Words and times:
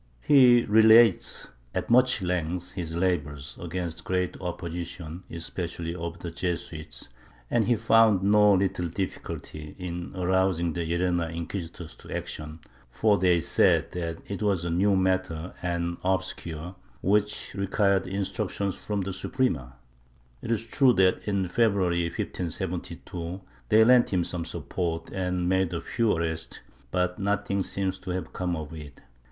He 0.23 0.63
relates 0.65 1.47
at 1.75 1.91
much 1.91 2.23
length 2.23 2.71
his 2.71 2.95
labors, 2.95 3.55
against 3.61 4.03
great 4.03 4.35
opposition, 4.41 5.21
especially 5.29 5.93
of 5.93 6.17
the 6.17 6.31
Jesuits, 6.31 7.07
and 7.51 7.65
he 7.65 7.75
found 7.75 8.23
no 8.23 8.53
little 8.55 8.87
difficulty 8.87 9.75
in 9.77 10.11
arousing 10.15 10.73
the 10.73 10.81
Llerena 10.87 11.27
inquisitors 11.29 11.93
to 11.97 12.11
action, 12.17 12.61
for 12.89 13.19
they 13.19 13.41
said 13.41 13.91
that 13.91 14.23
it 14.27 14.41
was 14.41 14.65
a 14.65 14.71
new 14.71 14.95
matter 14.95 15.53
and 15.61 15.97
obscure, 16.03 16.73
which 17.03 17.53
required 17.53 18.07
instructions 18.07 18.79
from 18.79 19.01
the 19.01 19.13
Suprema. 19.13 19.75
It 20.41 20.51
is 20.51 20.65
true 20.65 20.93
that, 20.93 21.27
in 21.27 21.47
February 21.47 22.05
1572, 22.05 23.39
they 23.69 23.83
lent 23.83 24.11
him 24.11 24.23
some 24.23 24.45
support 24.45 25.11
and 25.11 25.47
made 25.47 25.75
a 25.75 25.79
few 25.79 26.11
arrests, 26.13 26.59
but 26.89 27.19
nothing 27.19 27.61
seems 27.61 27.99
to 27.99 28.09
have 28.09 28.33
come 28.33 28.55
of 28.55 28.73
it. 28.73 28.99